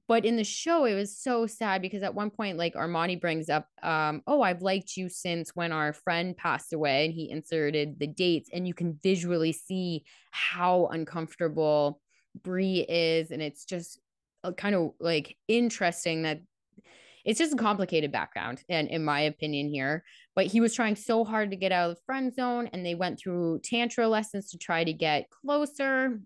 but 0.07 0.25
in 0.25 0.35
the 0.35 0.43
show 0.43 0.85
it 0.85 0.93
was 0.93 1.17
so 1.17 1.47
sad 1.47 1.81
because 1.81 2.03
at 2.03 2.13
one 2.13 2.29
point 2.29 2.57
like 2.57 2.75
armani 2.75 3.19
brings 3.19 3.49
up 3.49 3.67
um 3.83 4.21
oh 4.27 4.41
i've 4.41 4.61
liked 4.61 4.97
you 4.97 5.09
since 5.09 5.55
when 5.55 5.71
our 5.71 5.93
friend 5.93 6.35
passed 6.37 6.73
away 6.73 7.05
and 7.05 7.13
he 7.13 7.29
inserted 7.29 7.97
the 7.99 8.07
dates 8.07 8.49
and 8.53 8.67
you 8.67 8.73
can 8.73 8.99
visually 9.01 9.51
see 9.51 10.03
how 10.31 10.87
uncomfortable 10.87 11.99
brie 12.43 12.85
is 12.87 13.31
and 13.31 13.41
it's 13.41 13.65
just 13.65 13.99
uh, 14.43 14.51
kind 14.51 14.75
of 14.75 14.91
like 14.99 15.35
interesting 15.47 16.23
that 16.23 16.41
it's 17.27 17.39
just 17.39 17.53
a 17.53 17.57
complicated 17.57 18.11
background 18.11 18.63
and 18.69 18.87
in 18.87 19.03
my 19.03 19.19
opinion 19.19 19.67
here 19.67 20.03
but 20.35 20.47
he 20.47 20.61
was 20.61 20.73
trying 20.73 20.95
so 20.95 21.25
hard 21.25 21.51
to 21.51 21.57
get 21.57 21.73
out 21.73 21.89
of 21.89 21.95
the 21.95 22.01
friend 22.05 22.33
zone 22.33 22.69
and 22.71 22.85
they 22.85 22.95
went 22.95 23.19
through 23.19 23.59
tantra 23.63 24.07
lessons 24.07 24.49
to 24.49 24.57
try 24.57 24.83
to 24.83 24.93
get 24.93 25.29
closer 25.29 26.19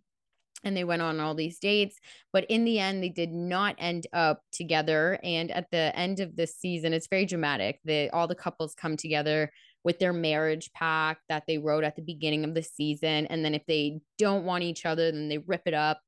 and 0.64 0.78
they 0.78 0.84
went 0.84 1.02
on 1.02 1.20
all 1.20 1.34
these 1.34 1.58
dates 1.58 1.98
but 2.32 2.46
in 2.50 2.64
the 2.64 2.80
end 2.80 3.04
they 3.04 3.10
did 3.10 3.32
not 3.32 3.76
end 3.80 4.06
up 4.14 4.42
together 4.52 5.20
and 5.24 5.50
at 5.52 5.70
the 5.72 5.92
end 5.98 6.20
of 6.20 6.36
this 6.36 6.56
season 6.56 6.94
it's 6.94 7.08
very 7.08 7.26
dramatic 7.26 7.80
the 7.84 8.10
all 8.12 8.28
the 8.28 8.36
couples 8.36 8.76
come 8.76 8.96
together 8.96 9.52
with 9.84 9.98
their 9.98 10.14
marriage 10.14 10.70
pact 10.76 11.22
that 11.28 11.44
they 11.48 11.58
wrote 11.58 11.84
at 11.84 11.96
the 11.96 12.04
beginning 12.04 12.44
of 12.44 12.54
the 12.54 12.62
season 12.62 13.26
and 13.28 13.44
then 13.44 13.56
if 13.56 13.66
they 13.66 14.00
don't 14.20 14.46
want 14.46 14.64
each 14.64 14.86
other 14.86 15.12
then 15.12 15.30
they 15.30 15.40
rip 15.40 15.64
it 15.66 15.74
up 15.74 16.00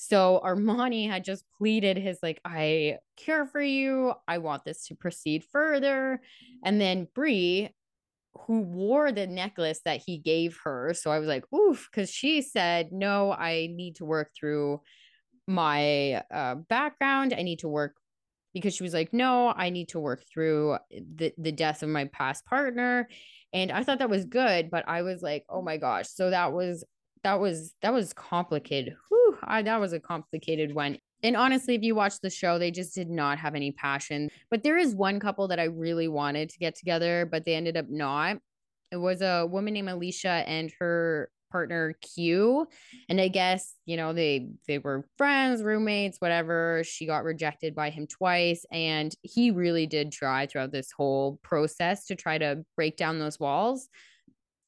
So 0.00 0.40
Armani 0.44 1.10
had 1.10 1.24
just 1.24 1.44
pleaded 1.58 1.96
his 1.96 2.20
like, 2.22 2.40
I 2.44 2.98
care 3.16 3.44
for 3.44 3.60
you. 3.60 4.14
I 4.28 4.38
want 4.38 4.64
this 4.64 4.86
to 4.86 4.94
proceed 4.94 5.42
further. 5.50 6.20
And 6.64 6.80
then 6.80 7.08
Brie, 7.16 7.70
who 8.46 8.60
wore 8.60 9.10
the 9.10 9.26
necklace 9.26 9.80
that 9.84 10.00
he 10.06 10.18
gave 10.18 10.56
her. 10.62 10.94
So 10.94 11.10
I 11.10 11.18
was 11.18 11.26
like, 11.26 11.52
oof, 11.52 11.88
because 11.90 12.10
she 12.10 12.42
said, 12.42 12.92
no, 12.92 13.32
I 13.32 13.70
need 13.74 13.96
to 13.96 14.04
work 14.04 14.30
through 14.38 14.82
my 15.48 16.22
uh, 16.32 16.54
background. 16.54 17.34
I 17.36 17.42
need 17.42 17.58
to 17.58 17.68
work 17.68 17.96
because 18.54 18.76
she 18.76 18.84
was 18.84 18.94
like, 18.94 19.12
no, 19.12 19.48
I 19.48 19.70
need 19.70 19.88
to 19.88 19.98
work 19.98 20.22
through 20.32 20.78
the, 20.92 21.32
the 21.36 21.50
death 21.50 21.82
of 21.82 21.88
my 21.88 22.04
past 22.04 22.46
partner. 22.46 23.08
And 23.52 23.72
I 23.72 23.82
thought 23.82 23.98
that 23.98 24.10
was 24.10 24.26
good, 24.26 24.70
but 24.70 24.88
I 24.88 25.02
was 25.02 25.22
like, 25.22 25.44
oh 25.48 25.60
my 25.60 25.76
gosh. 25.76 26.06
So 26.08 26.30
that 26.30 26.52
was 26.52 26.84
that 27.24 27.40
was 27.40 27.74
that 27.82 27.92
was 27.92 28.12
complicated. 28.12 28.96
Whew, 29.08 29.38
I, 29.42 29.62
that 29.62 29.80
was 29.80 29.92
a 29.92 30.00
complicated 30.00 30.74
one. 30.74 30.98
And 31.22 31.36
honestly, 31.36 31.74
if 31.74 31.82
you 31.82 31.94
watch 31.94 32.20
the 32.20 32.30
show, 32.30 32.58
they 32.58 32.70
just 32.70 32.94
did 32.94 33.10
not 33.10 33.38
have 33.38 33.54
any 33.54 33.72
passion. 33.72 34.30
But 34.50 34.62
there 34.62 34.78
is 34.78 34.94
one 34.94 35.18
couple 35.18 35.48
that 35.48 35.58
I 35.58 35.64
really 35.64 36.08
wanted 36.08 36.48
to 36.50 36.58
get 36.58 36.76
together, 36.76 37.28
but 37.30 37.44
they 37.44 37.54
ended 37.54 37.76
up 37.76 37.86
not. 37.88 38.38
It 38.92 38.96
was 38.96 39.20
a 39.20 39.46
woman 39.46 39.74
named 39.74 39.88
Alicia 39.88 40.44
and 40.46 40.72
her 40.78 41.30
partner 41.50 41.94
Q. 42.02 42.66
And 43.08 43.20
I 43.20 43.28
guess, 43.28 43.74
you 43.86 43.96
know, 43.96 44.12
they 44.12 44.50
they 44.66 44.78
were 44.78 45.06
friends, 45.16 45.62
roommates, 45.62 46.18
whatever. 46.20 46.82
She 46.84 47.06
got 47.06 47.24
rejected 47.24 47.74
by 47.74 47.90
him 47.90 48.06
twice 48.06 48.64
and 48.70 49.12
he 49.22 49.50
really 49.50 49.86
did 49.86 50.12
try 50.12 50.46
throughout 50.46 50.72
this 50.72 50.92
whole 50.92 51.38
process 51.42 52.06
to 52.06 52.16
try 52.16 52.38
to 52.38 52.64
break 52.76 52.96
down 52.96 53.18
those 53.18 53.40
walls 53.40 53.88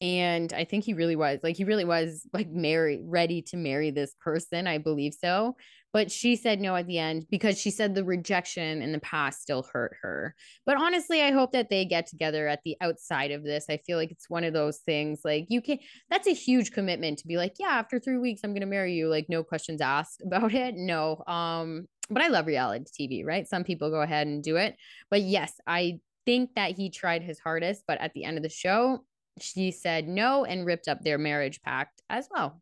and 0.00 0.52
i 0.52 0.64
think 0.64 0.85
he 0.85 0.95
really 0.95 1.16
was 1.16 1.38
like 1.42 1.57
he 1.57 1.64
really 1.64 1.85
was 1.85 2.26
like 2.33 2.49
married 2.50 3.00
ready 3.04 3.42
to 3.42 3.57
marry 3.57 3.90
this 3.90 4.14
person 4.21 4.66
i 4.66 4.78
believe 4.78 5.14
so 5.14 5.54
but 5.92 6.11
she 6.11 6.37
said 6.37 6.61
no 6.61 6.76
at 6.76 6.87
the 6.87 6.99
end 6.99 7.26
because 7.30 7.61
she 7.61 7.71
said 7.71 7.95
the 7.95 8.04
rejection 8.04 8.80
in 8.80 8.92
the 8.92 9.00
past 9.00 9.42
still 9.42 9.62
hurt 9.73 9.97
her 10.02 10.35
but 10.64 10.80
honestly 10.80 11.21
i 11.23 11.30
hope 11.30 11.52
that 11.52 11.69
they 11.69 11.85
get 11.85 12.07
together 12.07 12.49
at 12.49 12.61
the 12.64 12.76
outside 12.80 13.30
of 13.30 13.45
this 13.45 13.66
i 13.69 13.76
feel 13.76 13.99
like 13.99 14.11
it's 14.11 14.30
one 14.30 14.45
of 14.45 14.54
those 14.54 14.78
things 14.78 15.21
like 15.25 15.47
you 15.49 15.61
can 15.61 15.78
that's 16.09 16.28
a 16.28 16.35
huge 16.35 16.73
commitment 16.73 17.19
to 17.19 17.26
be 17.26 17.37
like 17.37 17.54
yeah 17.59 17.69
after 17.73 17.99
three 17.99 18.19
weeks 18.19 18.40
i'm 18.42 18.54
gonna 18.54 18.66
marry 18.66 18.95
you 18.95 19.09
like 19.09 19.26
no 19.28 19.42
questions 19.42 19.80
asked 19.80 20.23
about 20.26 20.54
it 20.54 20.75
no 20.76 21.23
um 21.26 21.87
but 22.09 22.23
i 22.23 22.28
love 22.28 22.47
reality 22.47 22.85
tv 22.99 23.25
right? 23.25 23.47
Some 23.47 23.64
people 23.64 23.90
go 23.90 24.00
ahead 24.00 24.26
and 24.26 24.42
do 24.42 24.57
it 24.57 24.76
but 25.11 25.21
yes 25.23 25.52
i 25.66 25.99
think 26.26 26.50
that 26.54 26.73
he 26.73 26.90
tried 26.90 27.23
his 27.23 27.38
hardest 27.38 27.85
but 27.87 28.00
at 28.00 28.12
the 28.14 28.25
end 28.25 28.37
of 28.37 28.42
the 28.42 28.49
show 28.49 29.00
she 29.42 29.70
said 29.70 30.09
no 30.09 30.44
and 30.44 30.66
ripped 30.66 30.88
up 30.88 31.02
their 31.02 31.18
marriage 31.18 31.61
pact 31.62 32.02
as 32.09 32.28
well. 32.30 32.61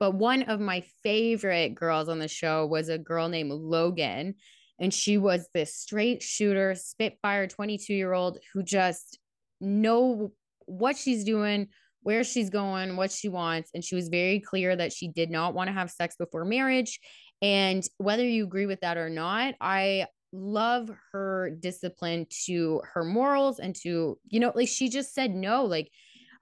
But 0.00 0.14
one 0.14 0.42
of 0.44 0.60
my 0.60 0.82
favorite 1.02 1.74
girls 1.74 2.08
on 2.08 2.18
the 2.18 2.28
show 2.28 2.66
was 2.66 2.88
a 2.88 2.98
girl 2.98 3.28
named 3.28 3.52
Logan. 3.52 4.34
And 4.80 4.92
she 4.92 5.18
was 5.18 5.48
this 5.54 5.74
straight 5.74 6.22
shooter, 6.22 6.74
Spitfire 6.74 7.46
22 7.46 7.94
year 7.94 8.12
old 8.12 8.38
who 8.52 8.62
just 8.62 9.18
know 9.60 10.32
what 10.66 10.96
she's 10.96 11.24
doing, 11.24 11.68
where 12.02 12.24
she's 12.24 12.50
going, 12.50 12.96
what 12.96 13.12
she 13.12 13.28
wants. 13.28 13.70
And 13.72 13.84
she 13.84 13.94
was 13.94 14.08
very 14.08 14.40
clear 14.40 14.74
that 14.74 14.92
she 14.92 15.08
did 15.08 15.30
not 15.30 15.54
want 15.54 15.68
to 15.68 15.72
have 15.72 15.90
sex 15.90 16.16
before 16.16 16.44
marriage. 16.44 16.98
And 17.40 17.86
whether 17.98 18.26
you 18.26 18.44
agree 18.44 18.66
with 18.66 18.80
that 18.80 18.96
or 18.96 19.08
not, 19.08 19.54
I 19.60 20.06
love 20.34 20.90
her 21.12 21.50
discipline 21.60 22.26
to 22.46 22.82
her 22.92 23.04
morals 23.04 23.58
and 23.58 23.74
to, 23.76 24.18
you 24.28 24.40
know, 24.40 24.52
like 24.54 24.68
she 24.68 24.88
just 24.88 25.14
said 25.14 25.30
no. 25.34 25.64
Like 25.64 25.90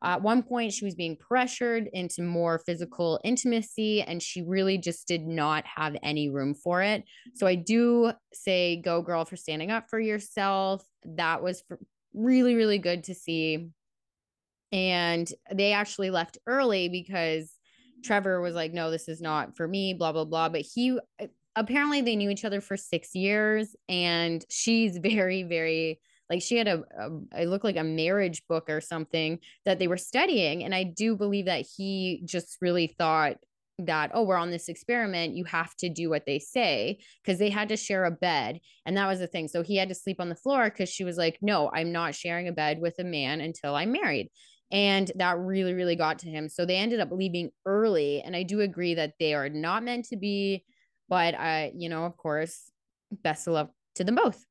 at 0.02 0.22
one 0.22 0.42
point, 0.42 0.72
she 0.72 0.84
was 0.84 0.96
being 0.96 1.16
pressured 1.16 1.88
into 1.92 2.22
more 2.22 2.58
physical 2.58 3.20
intimacy, 3.22 4.02
and 4.02 4.20
she 4.20 4.42
really 4.42 4.76
just 4.76 5.06
did 5.06 5.26
not 5.26 5.64
have 5.64 5.96
any 6.02 6.28
room 6.28 6.54
for 6.54 6.82
it. 6.82 7.04
So 7.34 7.46
I 7.46 7.54
do 7.54 8.12
say, 8.32 8.80
go 8.82 9.00
girl 9.00 9.24
for 9.24 9.36
standing 9.36 9.70
up 9.70 9.88
for 9.88 10.00
yourself. 10.00 10.84
That 11.04 11.42
was 11.42 11.62
really, 12.14 12.56
really 12.56 12.78
good 12.78 13.04
to 13.04 13.14
see. 13.14 13.68
And 14.72 15.30
they 15.52 15.72
actually 15.72 16.10
left 16.10 16.38
early 16.46 16.88
because 16.88 17.52
Trevor 18.02 18.40
was 18.40 18.54
like, 18.54 18.72
no, 18.72 18.90
this 18.90 19.08
is 19.08 19.20
not 19.20 19.56
for 19.56 19.68
me, 19.68 19.94
blah, 19.94 20.12
blah, 20.12 20.24
blah. 20.24 20.48
But 20.48 20.62
he, 20.62 20.98
eh, 21.20 21.28
apparently 21.56 22.00
they 22.00 22.16
knew 22.16 22.30
each 22.30 22.44
other 22.44 22.60
for 22.60 22.76
six 22.76 23.14
years 23.14 23.74
and 23.88 24.44
she's 24.50 24.98
very 25.02 25.42
very 25.42 26.00
like 26.30 26.40
she 26.40 26.56
had 26.56 26.68
a, 26.68 26.82
a 26.98 27.42
it 27.42 27.48
looked 27.48 27.64
like 27.64 27.76
a 27.76 27.84
marriage 27.84 28.42
book 28.48 28.70
or 28.70 28.80
something 28.80 29.38
that 29.64 29.78
they 29.78 29.88
were 29.88 29.96
studying 29.96 30.64
and 30.64 30.74
i 30.74 30.82
do 30.82 31.16
believe 31.16 31.46
that 31.46 31.66
he 31.76 32.22
just 32.24 32.58
really 32.60 32.86
thought 32.86 33.36
that 33.78 34.10
oh 34.14 34.22
we're 34.22 34.36
on 34.36 34.50
this 34.50 34.68
experiment 34.68 35.34
you 35.34 35.44
have 35.44 35.74
to 35.76 35.88
do 35.88 36.08
what 36.10 36.26
they 36.26 36.38
say 36.38 36.98
because 37.22 37.38
they 37.38 37.50
had 37.50 37.68
to 37.68 37.76
share 37.76 38.04
a 38.04 38.10
bed 38.10 38.60
and 38.86 38.96
that 38.96 39.06
was 39.06 39.18
the 39.18 39.26
thing. 39.26 39.48
So 39.48 39.62
he 39.62 39.76
had 39.76 39.88
to 39.88 39.94
sleep 39.94 40.20
on 40.20 40.28
the 40.28 40.34
floor 40.34 40.64
because 40.64 40.88
she 40.88 41.04
was 41.04 41.16
like 41.16 41.38
no 41.42 41.70
i'm 41.72 41.92
not 41.92 42.14
sharing 42.14 42.48
a 42.48 42.52
bed 42.52 42.80
with 42.80 42.98
a 42.98 43.04
man 43.04 43.40
until 43.40 43.74
i'm 43.74 43.92
married 43.92 44.28
and 44.70 45.10
that 45.16 45.38
really 45.38 45.74
really 45.74 45.96
got 45.96 46.18
to 46.20 46.28
him. 46.28 46.48
So 46.48 46.64
they 46.64 46.76
ended 46.76 47.00
up 47.00 47.10
leaving 47.10 47.50
early 47.66 48.22
and 48.22 48.36
i 48.36 48.42
do 48.42 48.60
agree 48.60 48.94
that 48.94 49.14
they 49.18 49.34
are 49.34 49.48
not 49.48 49.82
meant 49.82 50.06
to 50.06 50.16
be 50.16 50.64
but 51.12 51.34
I, 51.34 51.72
you 51.76 51.90
know, 51.90 52.06
of 52.06 52.16
course, 52.16 52.70
best 53.22 53.46
of 53.46 53.52
luck 53.52 53.70
to 53.96 54.02
them 54.02 54.14
both. 54.14 54.46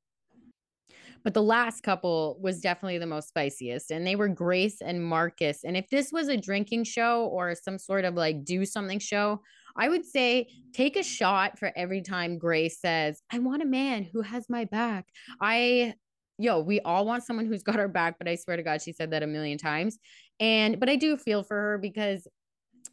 But 1.23 1.33
the 1.33 1.41
last 1.41 1.81
couple 1.81 2.37
was 2.39 2.61
definitely 2.61 2.99
the 2.99 3.07
most 3.07 3.29
spiciest, 3.29 3.89
and 3.89 4.05
they 4.05 4.15
were 4.15 4.27
Grace 4.27 4.79
and 4.79 5.03
Marcus. 5.03 5.63
And 5.63 5.75
if 5.75 5.89
this 5.89 6.11
was 6.11 6.27
a 6.27 6.37
drinking 6.37 6.83
show 6.83 7.25
or 7.25 7.55
some 7.55 7.79
sort 7.79 8.05
of 8.05 8.13
like 8.13 8.45
do 8.45 8.63
something 8.63 8.99
show, 8.99 9.41
I 9.75 9.89
would 9.89 10.05
say 10.05 10.49
take 10.71 10.97
a 10.97 11.03
shot 11.03 11.57
for 11.57 11.71
every 11.75 12.03
time 12.03 12.37
Grace 12.37 12.79
says, 12.79 13.23
I 13.31 13.39
want 13.39 13.63
a 13.63 13.65
man 13.65 14.03
who 14.03 14.21
has 14.21 14.47
my 14.47 14.65
back. 14.65 15.07
I, 15.41 15.95
yo, 16.37 16.59
we 16.59 16.79
all 16.81 17.07
want 17.07 17.23
someone 17.23 17.47
who's 17.47 17.63
got 17.63 17.79
our 17.79 17.87
back, 17.87 18.19
but 18.19 18.27
I 18.27 18.35
swear 18.35 18.57
to 18.57 18.61
God, 18.61 18.83
she 18.83 18.93
said 18.93 19.09
that 19.11 19.23
a 19.23 19.27
million 19.27 19.57
times. 19.57 19.97
And, 20.39 20.79
but 20.79 20.89
I 20.89 20.95
do 20.95 21.17
feel 21.17 21.41
for 21.41 21.55
her 21.55 21.77
because 21.79 22.27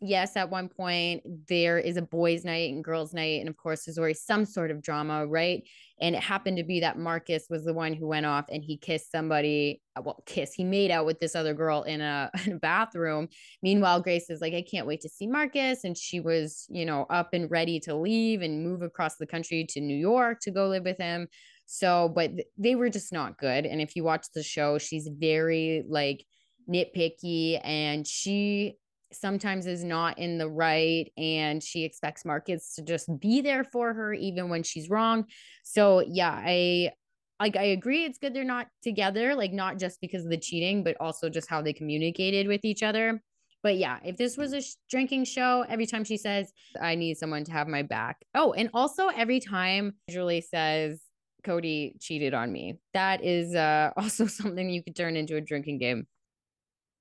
yes, 0.00 0.36
at 0.36 0.50
one 0.50 0.68
point 0.68 1.22
there 1.48 1.78
is 1.78 1.96
a 1.96 2.02
boys' 2.02 2.44
night 2.44 2.72
and 2.72 2.84
girls' 2.84 3.14
night. 3.14 3.40
And 3.40 3.48
of 3.48 3.56
course, 3.56 3.84
there's 3.84 3.98
always 3.98 4.22
some 4.22 4.44
sort 4.44 4.70
of 4.70 4.82
drama, 4.82 5.26
right? 5.26 5.62
And 6.00 6.14
it 6.14 6.22
happened 6.22 6.56
to 6.58 6.64
be 6.64 6.80
that 6.80 6.98
Marcus 6.98 7.46
was 7.50 7.64
the 7.64 7.74
one 7.74 7.92
who 7.92 8.06
went 8.06 8.26
off 8.26 8.46
and 8.50 8.62
he 8.62 8.76
kissed 8.76 9.10
somebody. 9.10 9.82
Uh, 9.96 10.02
well, 10.04 10.22
kiss, 10.26 10.52
he 10.52 10.64
made 10.64 10.90
out 10.90 11.06
with 11.06 11.20
this 11.20 11.34
other 11.34 11.54
girl 11.54 11.82
in 11.82 12.00
a, 12.00 12.30
in 12.46 12.52
a 12.52 12.58
bathroom. 12.58 13.28
Meanwhile, 13.62 14.00
Grace 14.00 14.30
is 14.30 14.40
like, 14.40 14.54
I 14.54 14.62
can't 14.62 14.86
wait 14.86 15.00
to 15.02 15.08
see 15.08 15.26
Marcus. 15.26 15.84
And 15.84 15.96
she 15.96 16.20
was, 16.20 16.66
you 16.68 16.84
know, 16.84 17.06
up 17.10 17.34
and 17.34 17.50
ready 17.50 17.80
to 17.80 17.94
leave 17.94 18.42
and 18.42 18.64
move 18.64 18.82
across 18.82 19.16
the 19.16 19.26
country 19.26 19.66
to 19.70 19.80
New 19.80 19.96
York 19.96 20.40
to 20.42 20.50
go 20.50 20.68
live 20.68 20.84
with 20.84 20.98
him. 20.98 21.28
So, 21.66 22.08
but 22.08 22.30
they 22.56 22.74
were 22.74 22.88
just 22.88 23.12
not 23.12 23.38
good. 23.38 23.66
And 23.66 23.80
if 23.80 23.94
you 23.94 24.04
watch 24.04 24.26
the 24.34 24.42
show, 24.42 24.78
she's 24.78 25.08
very 25.08 25.84
like, 25.88 26.24
nitpicky 26.68 27.60
and 27.64 28.06
she 28.06 28.76
sometimes 29.12 29.66
is 29.66 29.84
not 29.84 30.18
in 30.18 30.38
the 30.38 30.48
right 30.48 31.10
and 31.16 31.62
she 31.62 31.84
expects 31.84 32.24
Marcus 32.24 32.74
to 32.74 32.82
just 32.82 33.08
be 33.20 33.40
there 33.40 33.64
for 33.64 33.94
her 33.94 34.12
even 34.12 34.48
when 34.48 34.62
she's 34.62 34.90
wrong. 34.90 35.24
So 35.64 36.04
yeah, 36.06 36.32
I 36.32 36.92
like 37.40 37.56
I 37.56 37.64
agree 37.64 38.04
it's 38.04 38.18
good 38.18 38.34
they're 38.34 38.44
not 38.44 38.68
together, 38.82 39.34
like 39.34 39.52
not 39.52 39.78
just 39.78 40.00
because 40.00 40.24
of 40.24 40.30
the 40.30 40.38
cheating, 40.38 40.82
but 40.82 40.96
also 41.00 41.28
just 41.28 41.48
how 41.48 41.62
they 41.62 41.72
communicated 41.72 42.48
with 42.48 42.64
each 42.64 42.82
other. 42.82 43.22
But 43.62 43.76
yeah, 43.76 43.98
if 44.04 44.16
this 44.16 44.36
was 44.36 44.52
a 44.52 44.60
sh- 44.60 44.74
drinking 44.88 45.24
show, 45.24 45.64
every 45.68 45.86
time 45.86 46.04
she 46.04 46.16
says, 46.16 46.52
I 46.80 46.94
need 46.94 47.16
someone 47.16 47.44
to 47.44 47.52
have 47.52 47.66
my 47.66 47.82
back. 47.82 48.18
Oh, 48.34 48.52
and 48.52 48.70
also 48.72 49.08
every 49.08 49.40
time 49.40 49.94
Julie 50.08 50.42
says, 50.42 51.00
Cody 51.44 51.96
cheated 52.00 52.34
on 52.34 52.52
me. 52.52 52.78
That 52.94 53.24
is 53.24 53.54
uh, 53.54 53.90
also 53.96 54.26
something 54.26 54.70
you 54.70 54.82
could 54.82 54.96
turn 54.96 55.16
into 55.16 55.36
a 55.36 55.40
drinking 55.40 55.78
game. 55.78 56.06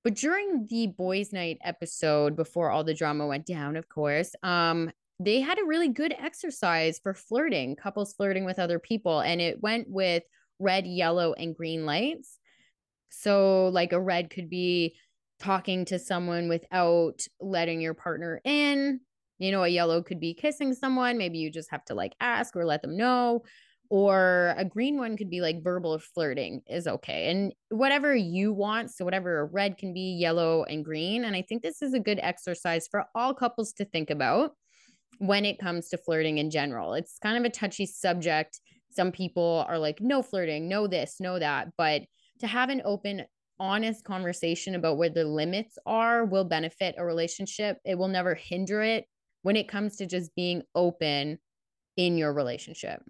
But 0.04 0.14
during 0.14 0.66
the 0.68 0.86
boys' 0.86 1.32
night 1.32 1.58
episode, 1.62 2.36
before 2.36 2.70
all 2.70 2.84
the 2.84 2.94
drama 2.94 3.26
went 3.26 3.46
down, 3.46 3.76
of 3.76 3.88
course, 3.88 4.34
um, 4.42 4.90
they 5.20 5.40
had 5.40 5.58
a 5.58 5.64
really 5.64 5.88
good 5.88 6.14
exercise 6.18 7.00
for 7.02 7.14
flirting, 7.14 7.74
couples 7.74 8.14
flirting 8.14 8.44
with 8.44 8.58
other 8.58 8.78
people. 8.78 9.20
And 9.20 9.40
it 9.40 9.60
went 9.60 9.88
with 9.90 10.22
red, 10.58 10.86
yellow, 10.86 11.32
and 11.32 11.56
green 11.56 11.84
lights. 11.84 12.38
So, 13.10 13.68
like 13.68 13.92
a 13.92 14.00
red 14.00 14.30
could 14.30 14.48
be 14.48 14.96
talking 15.40 15.84
to 15.86 15.98
someone 15.98 16.48
without 16.48 17.20
letting 17.40 17.80
your 17.80 17.94
partner 17.94 18.40
in. 18.44 19.00
You 19.38 19.52
know, 19.52 19.62
a 19.62 19.68
yellow 19.68 20.02
could 20.02 20.20
be 20.20 20.34
kissing 20.34 20.74
someone. 20.74 21.18
Maybe 21.18 21.38
you 21.38 21.50
just 21.50 21.70
have 21.70 21.84
to 21.86 21.94
like 21.94 22.14
ask 22.20 22.56
or 22.56 22.64
let 22.64 22.82
them 22.82 22.96
know 22.96 23.42
or 23.90 24.54
a 24.56 24.64
green 24.64 24.98
one 24.98 25.16
could 25.16 25.30
be 25.30 25.40
like 25.40 25.62
verbal 25.62 25.98
flirting 25.98 26.60
is 26.68 26.86
okay 26.86 27.30
and 27.30 27.54
whatever 27.70 28.14
you 28.14 28.52
want 28.52 28.90
so 28.90 29.04
whatever 29.04 29.46
red 29.46 29.78
can 29.78 29.94
be 29.94 30.16
yellow 30.20 30.62
and 30.64 30.84
green 30.84 31.24
and 31.24 31.34
i 31.34 31.40
think 31.40 31.62
this 31.62 31.80
is 31.80 31.94
a 31.94 32.00
good 32.00 32.20
exercise 32.22 32.86
for 32.86 33.06
all 33.14 33.32
couples 33.32 33.72
to 33.72 33.84
think 33.86 34.10
about 34.10 34.52
when 35.18 35.44
it 35.44 35.58
comes 35.58 35.88
to 35.88 35.98
flirting 35.98 36.38
in 36.38 36.50
general. 36.50 36.94
It's 36.94 37.18
kind 37.18 37.36
of 37.36 37.44
a 37.44 37.54
touchy 37.54 37.86
subject. 37.86 38.60
Some 38.90 39.12
people 39.12 39.64
are 39.68 39.78
like 39.78 40.00
no 40.00 40.22
flirting 40.22 40.68
no 40.68 40.86
this 40.86 41.16
no 41.20 41.38
that 41.38 41.68
but 41.76 42.02
to 42.40 42.46
have 42.46 42.70
an 42.70 42.82
open 42.84 43.24
honest 43.60 44.04
conversation 44.04 44.76
about 44.76 44.96
where 44.96 45.10
the 45.10 45.24
limits 45.24 45.76
are 45.84 46.24
will 46.24 46.44
benefit 46.44 46.94
a 46.96 47.04
relationship. 47.04 47.78
It 47.84 47.96
will 47.96 48.08
never 48.08 48.34
hinder 48.34 48.82
it 48.82 49.04
when 49.42 49.56
it 49.56 49.68
comes 49.68 49.96
to 49.96 50.06
just 50.06 50.34
being 50.36 50.62
open 50.74 51.38
in 51.96 52.16
your 52.16 52.32
relationship. 52.32 53.02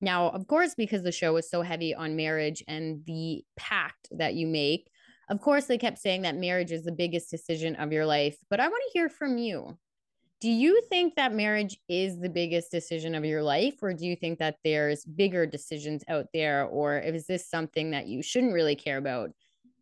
Now, 0.00 0.30
of 0.30 0.46
course, 0.46 0.74
because 0.76 1.02
the 1.02 1.12
show 1.12 1.34
was 1.34 1.50
so 1.50 1.62
heavy 1.62 1.94
on 1.94 2.16
marriage 2.16 2.62
and 2.68 3.02
the 3.06 3.44
pact 3.56 4.08
that 4.12 4.34
you 4.34 4.46
make, 4.46 4.90
of 5.28 5.40
course, 5.40 5.66
they 5.66 5.78
kept 5.78 5.98
saying 5.98 6.22
that 6.22 6.36
marriage 6.36 6.72
is 6.72 6.84
the 6.84 6.92
biggest 6.92 7.30
decision 7.30 7.76
of 7.76 7.92
your 7.92 8.06
life. 8.06 8.36
But 8.48 8.60
I 8.60 8.68
want 8.68 8.82
to 8.86 8.98
hear 8.98 9.08
from 9.08 9.36
you. 9.36 9.76
Do 10.40 10.48
you 10.48 10.80
think 10.88 11.16
that 11.16 11.34
marriage 11.34 11.76
is 11.88 12.20
the 12.20 12.28
biggest 12.28 12.70
decision 12.70 13.16
of 13.16 13.24
your 13.24 13.42
life, 13.42 13.74
or 13.82 13.92
do 13.92 14.06
you 14.06 14.14
think 14.14 14.38
that 14.38 14.56
there's 14.62 15.04
bigger 15.04 15.46
decisions 15.46 16.04
out 16.08 16.26
there, 16.32 16.64
or 16.64 16.96
is 16.98 17.26
this 17.26 17.50
something 17.50 17.90
that 17.90 18.06
you 18.06 18.22
shouldn't 18.22 18.54
really 18.54 18.76
care 18.76 18.98
about? 18.98 19.30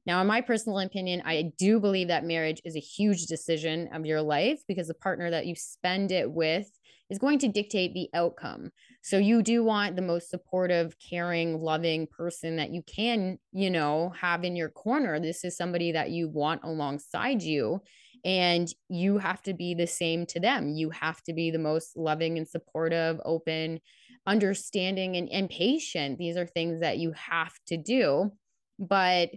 Now, 0.07 0.21
in 0.21 0.27
my 0.27 0.41
personal 0.41 0.79
opinion, 0.79 1.23
I 1.27 1.53
do 1.59 1.79
believe 1.79 2.09
that 2.09 2.25
marriage 2.25 2.63
is 2.65 2.75
a 2.75 2.81
huge 2.81 3.27
decision 3.27 3.89
of 3.93 4.07
your 4.07 4.23
life 4.23 4.63
because 4.67 4.89
the 4.89 4.95
partner 4.95 5.31
that 5.31 5.47
you 5.47 5.55
spend 5.57 6.11
it 6.11 6.31
with 6.31 6.71
is 7.11 7.19
going 7.19 7.39
to 7.41 7.49
dictate 7.49 7.93
the 7.93 8.09
outcome. 8.15 8.71
So 9.07 9.19
you 9.19 9.41
do 9.41 9.63
want 9.63 9.95
the 9.95 10.03
most 10.03 10.31
supportive, 10.31 10.97
caring, 10.99 11.61
loving 11.61 12.09
person 12.09 12.57
that 12.57 12.73
you 12.73 12.83
can, 12.83 13.39
you 13.53 13.71
know, 13.71 14.13
have 14.21 14.43
in 14.43 14.57
your 14.57 14.69
corner. 14.69 15.21
This 15.21 15.45
is 15.45 15.57
somebody 15.57 15.93
that 15.93 16.11
you 16.11 16.29
want 16.29 16.65
alongside 16.65 17.41
you. 17.41 17.83
And 18.25 18.67
you 18.89 19.19
have 19.19 19.41
to 19.43 19.55
be 19.55 19.75
the 19.75 19.87
same 19.87 20.27
to 20.27 20.41
them. 20.41 20.71
You 20.71 20.91
have 20.91 21.23
to 21.23 21.33
be 21.33 21.53
the 21.53 21.59
most 21.61 21.97
loving 21.97 22.37
and 22.37 22.49
supportive, 22.49 23.21
open, 23.25 23.79
understanding, 24.27 25.17
and, 25.17 25.29
and 25.29 25.49
patient. 25.49 26.19
These 26.19 26.37
are 26.37 26.45
things 26.45 26.81
that 26.81 26.99
you 26.99 27.13
have 27.13 27.53
to 27.69 27.77
do. 27.77 28.33
But 28.77 29.31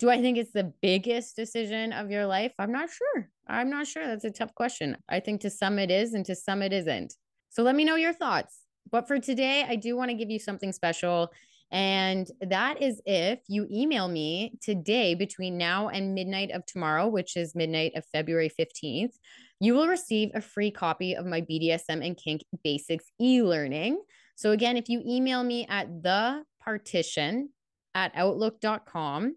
do 0.00 0.10
I 0.10 0.20
think 0.20 0.38
it's 0.38 0.50
the 0.50 0.72
biggest 0.82 1.36
decision 1.36 1.92
of 1.92 2.10
your 2.10 2.26
life? 2.26 2.52
I'm 2.58 2.72
not 2.72 2.90
sure. 2.90 3.30
I'm 3.46 3.70
not 3.70 3.86
sure. 3.86 4.08
That's 4.08 4.24
a 4.24 4.32
tough 4.32 4.56
question. 4.56 4.96
I 5.08 5.20
think 5.20 5.42
to 5.42 5.50
some 5.50 5.78
it 5.78 5.92
is, 5.92 6.14
and 6.14 6.26
to 6.26 6.34
some 6.34 6.62
it 6.62 6.72
isn't. 6.72 7.14
So 7.50 7.62
let 7.62 7.76
me 7.76 7.84
know 7.84 7.94
your 7.94 8.12
thoughts. 8.12 8.63
But 8.90 9.08
for 9.08 9.18
today, 9.18 9.64
I 9.68 9.76
do 9.76 9.96
want 9.96 10.10
to 10.10 10.16
give 10.16 10.30
you 10.30 10.38
something 10.38 10.72
special. 10.72 11.30
And 11.70 12.30
that 12.40 12.80
is 12.80 13.00
if 13.04 13.40
you 13.48 13.66
email 13.70 14.06
me 14.06 14.52
today 14.62 15.14
between 15.14 15.58
now 15.58 15.88
and 15.88 16.14
midnight 16.14 16.52
of 16.52 16.64
tomorrow, 16.66 17.08
which 17.08 17.36
is 17.36 17.54
midnight 17.54 17.92
of 17.96 18.04
February 18.12 18.48
15th, 18.48 19.14
you 19.60 19.74
will 19.74 19.88
receive 19.88 20.30
a 20.34 20.40
free 20.40 20.70
copy 20.70 21.14
of 21.14 21.26
my 21.26 21.40
BDSM 21.40 22.04
and 22.04 22.16
kink 22.16 22.42
basics 22.62 23.06
e 23.20 23.42
learning. 23.42 24.00
So, 24.36 24.52
again, 24.52 24.76
if 24.76 24.88
you 24.88 25.02
email 25.06 25.42
me 25.42 25.66
at 25.68 26.02
the 26.02 26.44
partition 26.62 27.50
at 27.94 28.12
outlook.com, 28.14 29.36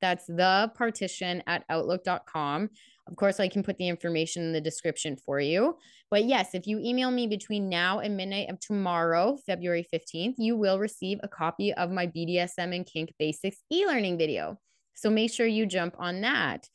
that's 0.00 0.26
the 0.26 0.72
partition 0.74 1.42
at 1.46 1.64
outlook.com. 1.68 2.70
Of 3.06 3.16
course, 3.16 3.40
I 3.40 3.48
can 3.48 3.62
put 3.62 3.76
the 3.76 3.88
information 3.88 4.42
in 4.42 4.52
the 4.52 4.60
description 4.60 5.16
for 5.16 5.40
you. 5.40 5.76
But 6.10 6.24
yes, 6.24 6.54
if 6.54 6.66
you 6.66 6.80
email 6.80 7.10
me 7.12 7.28
between 7.28 7.68
now 7.68 8.00
and 8.00 8.16
midnight 8.16 8.50
of 8.50 8.58
tomorrow, 8.58 9.38
February 9.46 9.86
15th, 9.94 10.34
you 10.38 10.56
will 10.56 10.80
receive 10.80 11.20
a 11.22 11.28
copy 11.28 11.72
of 11.72 11.92
my 11.92 12.08
BDSM 12.08 12.74
and 12.74 12.84
kink 12.84 13.14
basics 13.18 13.58
e 13.72 13.86
learning 13.86 14.18
video. 14.18 14.58
So 14.94 15.08
make 15.08 15.32
sure 15.32 15.46
you 15.46 15.66
jump 15.66 15.94
on 15.98 16.20
that. 16.22 16.68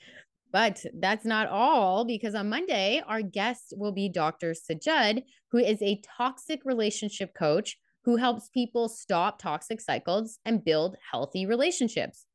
But 0.54 0.86
that's 0.94 1.26
not 1.26 1.48
all 1.48 2.06
because 2.06 2.34
on 2.34 2.48
Monday, 2.48 3.04
our 3.06 3.22
guest 3.22 3.74
will 3.76 3.92
be 3.92 4.08
Dr. 4.08 4.54
Sajud, 4.54 5.24
who 5.52 5.58
is 5.58 5.82
a 5.82 6.02
toxic 6.18 6.62
relationship 6.64 7.34
coach 7.38 7.78
who 8.06 8.16
helps 8.16 8.48
people 8.50 8.88
stop 8.88 9.42
toxic 9.42 9.82
cycles 9.82 10.40
and 10.46 10.64
build 10.64 10.96
healthy 11.12 11.46
relationships. 11.46 12.26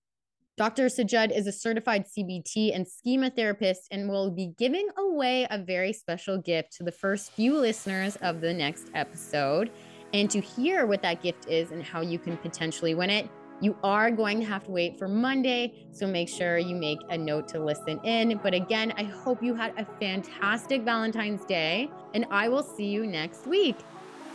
Dr. 0.61 0.89
Sajud 0.89 1.35
is 1.35 1.47
a 1.47 1.53
certified 1.53 2.05
CBT 2.05 2.77
and 2.77 2.87
schema 2.87 3.31
therapist 3.31 3.89
and 3.91 4.11
will 4.11 4.31
be 4.31 4.53
giving 4.59 4.91
away 4.99 5.47
a 5.49 5.57
very 5.57 5.91
special 5.91 6.37
gift 6.37 6.73
to 6.73 6.85
the 6.85 6.93
first 6.93 7.33
few 7.33 7.59
listeners 7.59 8.17
of 8.17 8.43
the 8.43 8.53
next 8.53 8.89
episode. 8.95 9.71
And 10.13 10.31
to 10.31 10.39
hear 10.39 10.85
what 10.85 11.01
that 11.01 11.23
gift 11.23 11.49
is 11.49 11.71
and 11.71 11.83
how 11.83 12.03
you 12.03 12.19
can 12.19 12.37
potentially 12.37 12.95
win 12.95 13.09
it, 13.09 13.27
you 13.63 13.75
are 13.83 14.11
going 14.11 14.39
to 14.41 14.45
have 14.45 14.65
to 14.65 14.71
wait 14.71 14.99
for 14.99 15.09
Monday. 15.09 15.87
So 15.93 16.07
make 16.07 16.29
sure 16.29 16.59
you 16.59 16.77
make 16.77 16.99
a 17.09 17.17
note 17.17 17.49
to 17.49 17.65
listen 17.65 17.99
in. 18.05 18.39
But 18.43 18.53
again, 18.53 18.93
I 18.99 19.05
hope 19.05 19.43
you 19.43 19.55
had 19.55 19.73
a 19.79 19.87
fantastic 19.99 20.83
Valentine's 20.83 21.43
Day, 21.47 21.89
and 22.13 22.27
I 22.31 22.51
will 22.51 22.65
see 22.65 22.91
you 22.91 23.07
next 23.07 23.47
week. 23.47 23.77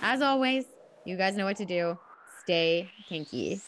As 0.01 0.23
always, 0.23 0.65
you 1.05 1.17
guys 1.17 1.35
know 1.35 1.45
what 1.45 1.57
to 1.57 1.65
do. 1.65 1.99
Stay 2.41 2.89
kinky. 3.07 3.61